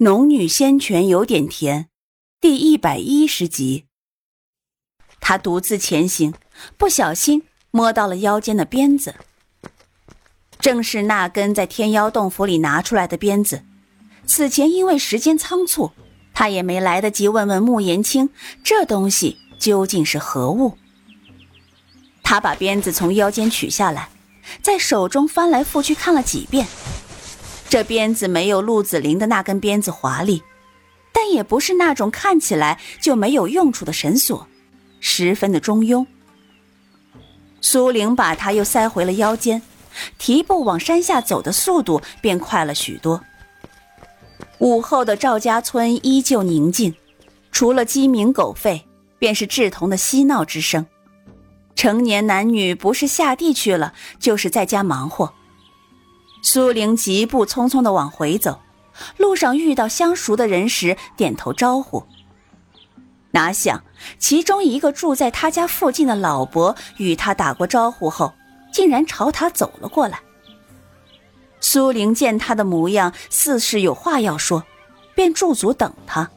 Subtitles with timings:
[0.00, 1.88] 农女仙泉有点甜，
[2.40, 3.86] 第一百一十集。
[5.18, 6.32] 他独自前行，
[6.76, 9.16] 不小心摸到了腰间的鞭子，
[10.60, 13.64] 正是那根在天妖洞府里拿出来的鞭子。
[14.24, 15.90] 此前因为时间仓促，
[16.32, 18.30] 他也没来得及问问穆言清
[18.62, 20.78] 这东西究竟是何物。
[22.22, 24.10] 他把鞭子从腰间取下来，
[24.62, 26.68] 在手中翻来覆去看了几遍。
[27.68, 30.42] 这鞭子没有陆子霖的那根鞭子华丽，
[31.12, 34.48] 但也不是那种看起来就没有用处的绳索，
[35.00, 36.06] 十分的中庸。
[37.60, 39.60] 苏玲把它又塞回了腰间，
[40.16, 43.20] 提步往山下走的速度便快了许多。
[44.58, 46.94] 午后的赵家村依旧宁静，
[47.52, 48.82] 除了鸡鸣狗吠，
[49.18, 50.86] 便是稚童的嬉闹之声。
[51.74, 55.34] 成年男女不是下地去了，就是在家忙活。
[56.42, 58.60] 苏玲疾步匆匆的往回走，
[59.16, 62.04] 路上遇到相熟的人时，点头招呼。
[63.32, 63.84] 哪想
[64.18, 68.32] 其中一个住在他家附近的老伯与他打过招呼后，
[68.72, 70.20] 竟然朝他走了过来。
[71.60, 74.64] 苏玲见他的模样，似是有话要说，
[75.14, 76.30] 便驻足等他。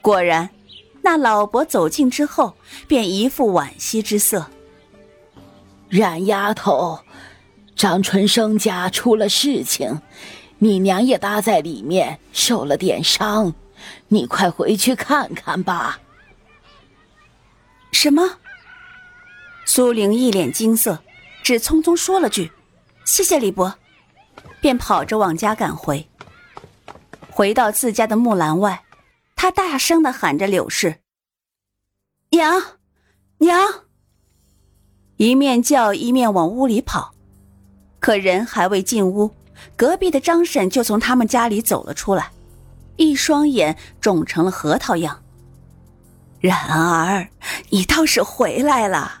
[0.00, 0.50] 果然，
[1.02, 2.56] 那老伯走近之后，
[2.88, 4.46] 便一副惋惜之色。
[5.88, 6.98] 冉丫头。
[7.82, 10.02] 张春生家出了事情，
[10.58, 13.52] 你娘也搭在里面，受了点伤，
[14.06, 15.98] 你快回去看看吧。
[17.90, 18.38] 什么？
[19.64, 21.02] 苏玲一脸惊色，
[21.42, 22.52] 只匆匆说了句
[23.04, 23.76] ：“谢谢李伯”，
[24.62, 26.08] 便跑着往家赶回。
[27.30, 28.84] 回到自家的木栏外，
[29.34, 31.00] 他大声的喊着柳氏
[32.30, 32.62] ：“娘，
[33.38, 33.58] 娘！”
[35.18, 37.11] 一面叫一面往屋里跑。
[38.02, 39.30] 可人还未进屋，
[39.76, 42.32] 隔壁的张婶就从他们家里走了出来，
[42.96, 45.22] 一双眼肿成了核桃样。
[46.40, 47.28] 然儿，
[47.70, 49.20] 你倒是回来了。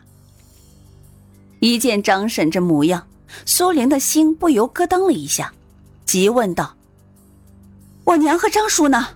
[1.60, 3.06] 一见张婶这模样，
[3.46, 5.52] 苏玲的心不由咯噔了一下，
[6.04, 6.74] 急问道
[8.02, 9.10] ：“我娘和张叔呢？”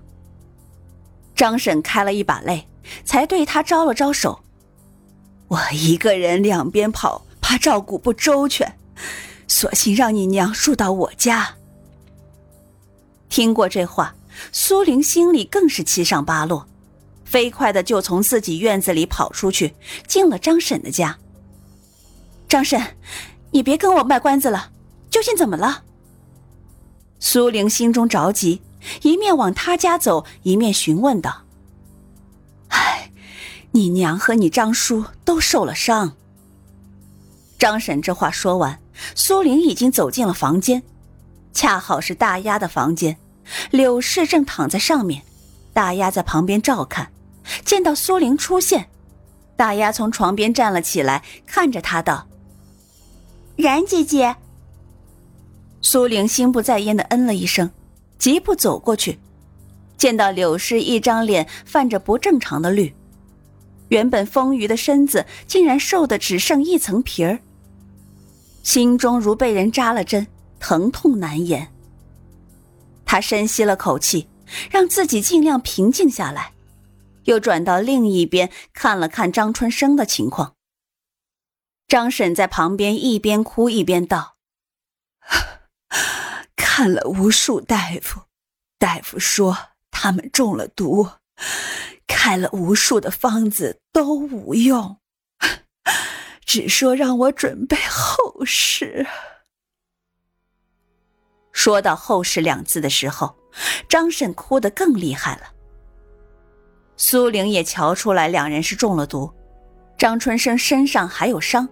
[1.35, 2.69] 张婶开了一把泪，
[3.05, 4.39] 才对他招了招手
[5.49, 8.73] ：“我一个人两边跑，怕照顾不周全。”
[9.49, 11.55] 索性让你娘住到我家。
[13.29, 14.15] 听过这话，
[14.53, 16.67] 苏玲心里更是七上八落，
[17.25, 19.75] 飞快的就从自己院子里跑出去，
[20.07, 21.19] 进了张婶的家。
[22.49, 22.81] 张婶，
[23.51, 24.71] 你别跟我卖关子了，
[25.11, 25.83] 究竟怎么了？
[27.19, 28.63] 苏玲心中着急，
[29.03, 31.43] 一面往他家走，一面询问道
[32.69, 33.11] ：“哎，
[33.73, 36.13] 你娘和你张叔都受了伤。”
[37.59, 38.79] 张婶这话说完。
[39.15, 40.83] 苏玲已经走进了房间，
[41.53, 43.17] 恰好是大丫的房间。
[43.71, 45.23] 柳氏正躺在上面，
[45.73, 47.13] 大丫在旁边照看。
[47.65, 48.89] 见到苏玲出现，
[49.57, 52.27] 大丫从床边站了起来，看着她道
[53.55, 54.35] ：“然姐姐。”
[55.81, 57.71] 苏玲心不在焉的嗯了一声，
[58.19, 59.21] 疾步走过去，
[59.97, 62.93] 见到柳氏一张脸泛着不正常的绿，
[63.89, 67.39] 原本丰腴的身子竟然瘦的只剩一层皮儿。
[68.67, 70.27] 心中如被人扎了针，
[70.59, 71.73] 疼痛难言。
[73.05, 74.29] 他深吸了口气，
[74.69, 76.53] 让自己尽量平静下来，
[77.27, 80.57] 又转到另一边看了看张春生的情况。
[81.87, 84.35] 张婶在旁边一边哭一边道
[86.57, 88.23] ：“看了无数大夫，
[88.81, 89.57] 大夫说
[89.93, 91.11] 他们中了毒，
[92.09, 94.99] 开了无数的方子都无用。”
[96.47, 99.05] 只说让我准备后事。
[101.53, 103.35] 说到“后事”两字的时候，
[103.89, 105.43] 张婶哭得更厉害了。
[106.97, 109.31] 苏玲也瞧出来两人是中了毒，
[109.99, 111.69] 张春生身上还有伤，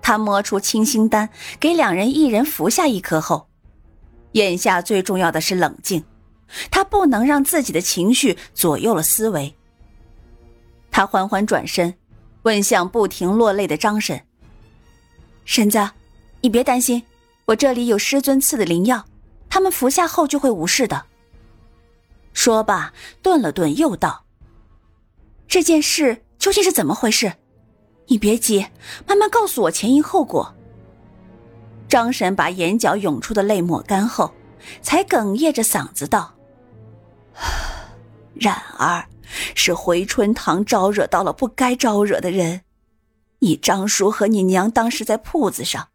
[0.00, 1.28] 他摸出清心丹，
[1.60, 3.48] 给两人一人服下一颗后，
[4.32, 6.02] 眼下最重要的是冷静，
[6.70, 9.54] 他不能让自己的情绪左右了思维。
[10.90, 11.94] 他缓缓转身。
[12.44, 14.22] 问向不停落泪的张婶
[15.44, 15.90] ：“婶子，
[16.40, 17.02] 你别担心，
[17.46, 19.04] 我这里有师尊赐的灵药，
[19.48, 21.06] 他们服下后就会无事的。”
[22.34, 22.92] 说罢，
[23.22, 24.24] 顿了顿，又道
[25.48, 27.32] ：“这件事究竟是怎么回事？
[28.08, 28.66] 你别急，
[29.06, 30.54] 慢慢告诉我前因后果。”
[31.88, 34.30] 张婶把眼角涌出的泪抹干后，
[34.82, 36.34] 才哽咽着嗓子道
[38.34, 39.06] ：“然儿。”
[39.54, 42.62] 是回春堂招惹到了不该招惹的人，
[43.40, 45.88] 你张叔和你娘当时在铺子上，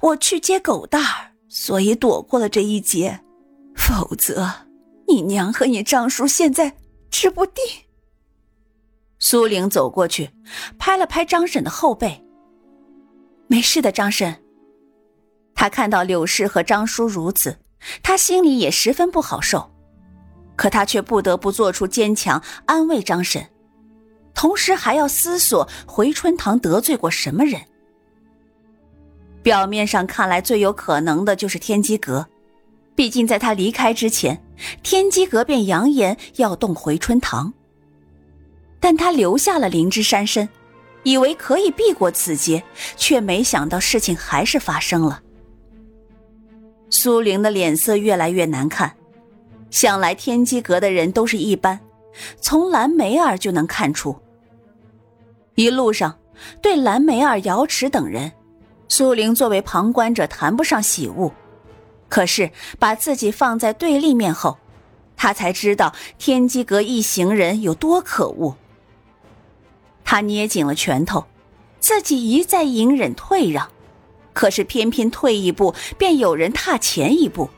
[0.00, 3.20] 我去接狗蛋儿，所以躲过了这一劫。
[3.76, 4.48] 否则，
[5.08, 6.76] 你娘和你张叔现在
[7.10, 7.64] 指不定。
[9.18, 10.30] 苏玲走过去，
[10.78, 12.24] 拍了拍张婶的后背。
[13.48, 14.42] 没事的，张婶。
[15.54, 17.58] 他看到柳氏和张叔如此，
[18.02, 19.73] 他心里也十分不好受，
[20.56, 23.46] 可他却不得不做出坚强，安慰张婶，
[24.34, 27.60] 同时还要思索回春堂得罪过什么人。
[29.42, 32.26] 表面上看来，最有可能的就是天机阁，
[32.94, 34.42] 毕竟在他离开之前，
[34.82, 37.52] 天机阁便扬言要动回春堂。
[38.80, 40.48] 但他留下了灵芝山参，
[41.02, 42.62] 以为可以避过此劫，
[42.96, 45.20] 却没想到事情还是发生了。
[46.90, 48.94] 苏玲的脸色越来越难看，
[49.74, 51.80] 想来天机阁的人都是一般，
[52.40, 54.16] 从蓝梅儿就能看出。
[55.56, 56.16] 一路上，
[56.62, 58.30] 对蓝梅儿、瑶池等人，
[58.86, 61.32] 苏玲作为旁观者谈不上喜恶，
[62.08, 64.56] 可是把自己放在对立面后，
[65.16, 68.56] 他才知道天机阁一行人有多可恶。
[70.04, 71.24] 他捏紧了拳头，
[71.80, 73.68] 自己一再隐忍退让。
[74.32, 77.50] 可是偏偏退一步，便有人踏前一步。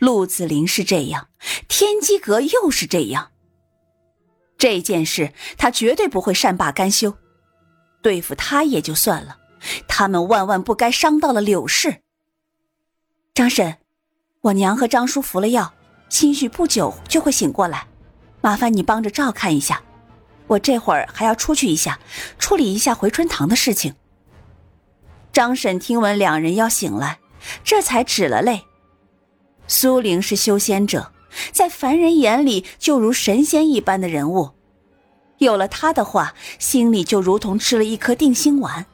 [0.00, 1.28] 陆子霖是这样，
[1.68, 3.30] 天机阁又是这样。
[4.58, 7.16] 这件事他绝对不会善罢甘休。
[8.02, 9.36] 对付他也就算了，
[9.86, 12.00] 他们万万不该伤到了柳氏。
[13.34, 13.76] 张婶，
[14.40, 15.74] 我娘和张叔服了药，
[16.08, 17.86] 兴许不久就会醒过来，
[18.40, 19.82] 麻烦你帮着照看一下。
[20.46, 22.00] 我这会儿还要出去一下，
[22.38, 23.94] 处理一下回春堂的事情。
[25.30, 27.18] 张婶听闻两人要醒来，
[27.62, 28.64] 这才止了泪。
[29.70, 31.12] 苏玲是修仙者，
[31.52, 34.50] 在凡人眼里就如神仙一般的人物，
[35.38, 38.84] 有了她的话，心里就如同吃了一颗定心丸。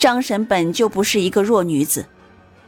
[0.00, 2.06] 张婶本就不是一个弱女子，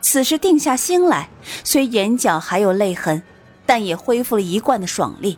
[0.01, 1.31] 此时定下心来，
[1.65, 3.25] 虽眼角还有泪痕，
[3.67, 5.37] 但也恢复了一贯的爽利。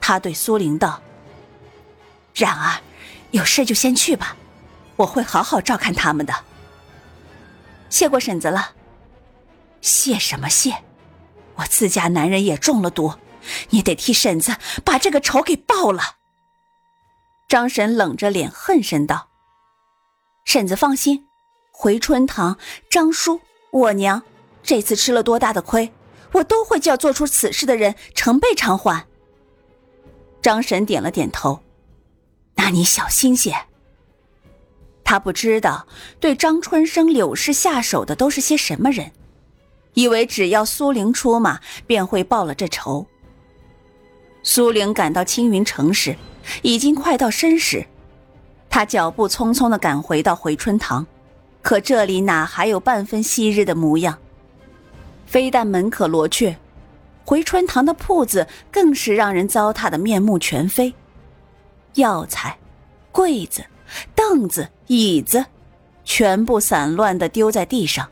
[0.00, 1.02] 她对苏玲道
[2.34, 2.80] ：“冉儿，
[3.32, 4.34] 有事就先去吧。”
[4.96, 6.32] 我会好好照看他们的。
[7.90, 8.70] 谢过婶子了。
[9.84, 10.82] 谢什么谢？
[11.56, 13.16] 我自家男人也中了毒，
[13.68, 16.16] 你得替婶子把这个仇给报了。
[17.48, 19.28] 张婶冷着脸恨声道
[20.46, 21.26] ：“婶子放心，
[21.70, 22.56] 回春堂、
[22.88, 23.42] 张叔、
[23.72, 24.22] 我娘
[24.62, 25.92] 这次吃了多大的亏，
[26.32, 29.06] 我都会叫做出此事的人成倍偿还。”
[30.40, 31.60] 张婶点了点头
[32.56, 33.54] ：“那你小心些。”
[35.04, 35.86] 他不知道
[36.18, 39.12] 对张春生、柳氏下手的都是些什么人，
[39.94, 43.06] 以为只要苏玲出马便会报了这仇。
[44.42, 46.14] 苏玲赶到青云城时，
[46.62, 47.86] 已经快到申时，
[48.68, 51.06] 他脚步匆匆的赶回到回春堂，
[51.62, 54.18] 可这里哪还有半分昔日的模样？
[55.26, 56.56] 非但门可罗雀，
[57.24, 60.92] 回春堂的铺子更是让人糟蹋的面目全非，
[61.94, 62.58] 药材、
[63.10, 63.64] 柜子。
[64.14, 65.44] 凳子、椅子，
[66.04, 68.08] 全部散乱的丢在地上。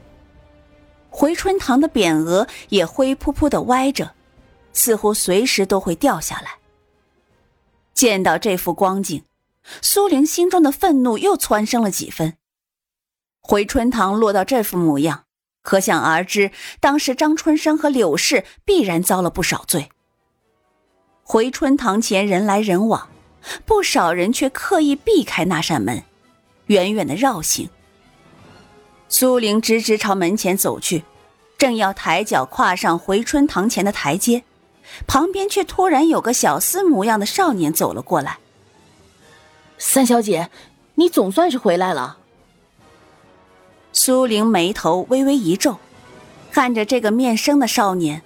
[1.13, 4.15] 回春堂的匾额也灰扑扑的歪着，
[4.73, 6.57] 似乎随时都会掉下来。
[7.93, 9.23] 见到这副光景，
[9.83, 12.39] 苏玲心中的愤怒又蹿升了几分。
[13.41, 15.25] 回春堂落到这副模样，
[15.63, 16.51] 可想而知，
[16.81, 19.91] 当时张春生和柳氏必然遭了不少罪。
[21.23, 23.09] 回春堂前人来人往。
[23.67, 26.05] 不少人却刻意避开那扇门，
[26.67, 27.69] 远远的绕行。
[29.13, 31.05] 苏玲直直朝门前走去，
[31.59, 34.43] 正要抬脚跨上回春堂前的台阶，
[35.07, 38.39] 旁边却突然有个小厮模样的少年走了过来。
[39.77, 40.49] 三小姐，
[40.95, 42.17] 你总算是回来了。
[43.93, 45.77] 苏玲眉头微微一皱，
[46.51, 48.23] 看着这个面生的少年：“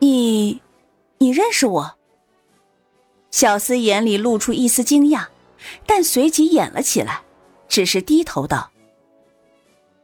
[0.00, 0.60] 你，
[1.18, 1.94] 你认识我？”
[3.30, 5.26] 小厮眼里露出一丝惊讶，
[5.86, 7.20] 但随即掩了起来，
[7.68, 8.72] 只是低头道：“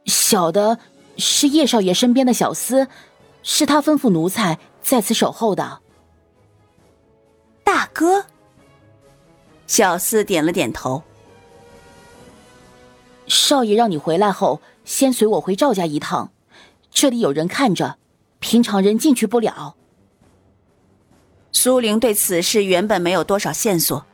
[0.05, 0.79] 小的
[1.17, 2.87] 是叶少爷身边的小厮，
[3.41, 5.79] 是他吩咐奴才在此守候的。”
[7.63, 8.25] 大哥。
[9.65, 11.03] 小厮点了点头。
[13.27, 16.31] 少爷让你回来后，先随我回赵家一趟，
[16.91, 17.97] 这里有人看着，
[18.39, 19.75] 平常人进去不了。
[21.53, 24.05] 苏玲对此事原本没有多少线索，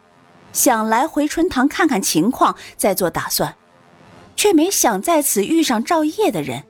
[0.54, 3.56] 想来回春堂看看情况再做打算，
[4.40, 6.64] 却没想在此遇上赵烨的人，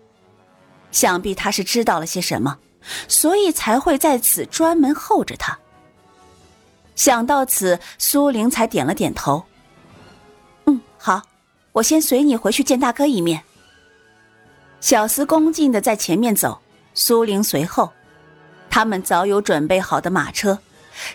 [0.92, 2.58] 想必他是知道了些什么，
[3.08, 5.60] 所以才会在此专门候着他。
[6.96, 9.44] 想到此，苏玲才点了点头。
[10.66, 11.22] 嗯，好，
[11.74, 13.44] 我先随你回去见大哥一面。
[14.82, 16.60] 小厮恭敬的在前面走，
[16.96, 17.92] 苏玲随后。
[18.68, 20.58] 他们早有准备好的马车。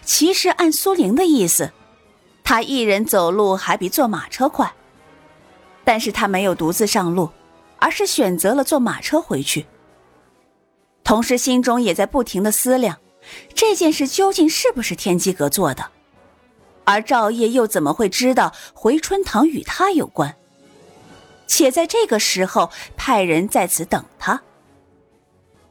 [0.04, 1.72] 其实按苏玲的意思，
[2.44, 4.72] 他一人走路还比坐马车快。
[5.84, 7.30] 但是他没有独自上路，
[7.78, 9.66] 而是选择了坐马车回去。
[11.04, 12.98] 同时心中也在不停的思量，
[13.54, 15.90] 这件事究竟是不是天机阁做的？
[16.84, 20.34] 而赵烨又怎么会知道回春堂与他有关？
[21.46, 24.42] 且在这个时候派人在此等他。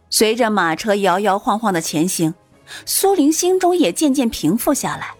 [0.09, 2.35] 随着马车摇摇晃晃的前行，
[2.85, 5.15] 苏玲心中也渐渐平复下来。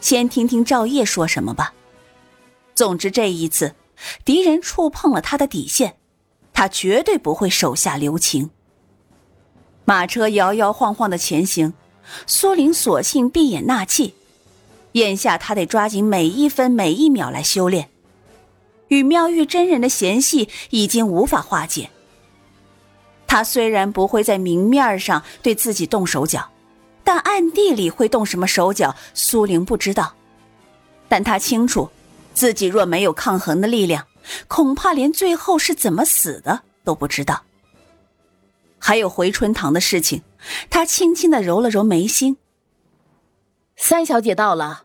[0.00, 1.72] 先听听赵烨说什么吧。
[2.74, 3.74] 总之这一次，
[4.24, 5.96] 敌人触碰了他的底线，
[6.52, 8.50] 他绝对不会手下留情。
[9.84, 11.72] 马车摇摇晃晃的前行，
[12.26, 14.14] 苏玲索性闭眼纳气。
[14.92, 17.90] 眼下他得抓紧每一分每一秒来修炼，
[18.88, 21.90] 与妙玉真人的嫌隙已经无法化解。
[23.26, 26.48] 他虽然不会在明面上对自己动手脚，
[27.04, 30.14] 但暗地里会动什么手脚，苏玲不知道。
[31.08, 31.88] 但他清楚，
[32.38, 34.06] 自己若没有抗衡的力量，
[34.46, 37.42] 恐怕连最后是怎么死的都不知道。
[38.78, 40.22] 还有回春堂的事情，
[40.70, 42.36] 他轻轻的揉了揉眉心。
[43.74, 44.84] 三小姐到了。